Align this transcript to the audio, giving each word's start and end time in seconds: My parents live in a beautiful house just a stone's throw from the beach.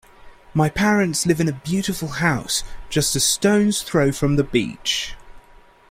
My 0.55 0.67
parents 0.67 1.27
live 1.27 1.39
in 1.39 1.47
a 1.47 1.51
beautiful 1.53 2.07
house 2.07 2.63
just 2.89 3.15
a 3.15 3.19
stone's 3.19 3.83
throw 3.83 4.11
from 4.11 4.35
the 4.35 4.43
beach. 4.43 5.13